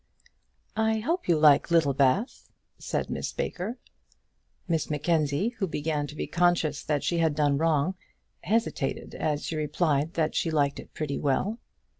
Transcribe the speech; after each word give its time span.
"I 0.75 0.97
hope 0.97 1.27
you 1.27 1.37
like 1.37 1.69
Littlebath," 1.69 2.49
said 2.79 3.11
Miss 3.11 3.31
Baker. 3.33 3.77
Miss 4.67 4.89
Mackenzie, 4.89 5.49
who 5.59 5.67
began 5.67 6.07
to 6.07 6.15
be 6.15 6.25
conscious 6.25 6.83
that 6.83 7.03
she 7.03 7.19
had 7.19 7.35
done 7.35 7.59
wrong, 7.59 7.93
hesitated 8.43 9.13
as 9.13 9.45
she 9.45 9.55
replied 9.57 10.15
that 10.15 10.33
she 10.33 10.49
liked 10.49 10.79
it 10.79 10.95
pretty 10.95 11.19
well. 11.19 11.59